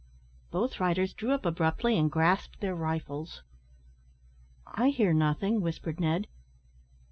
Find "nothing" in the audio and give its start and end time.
5.13-5.61